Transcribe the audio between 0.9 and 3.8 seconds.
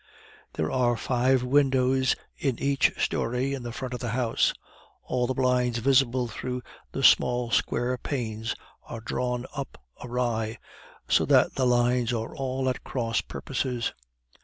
five windows in each story in the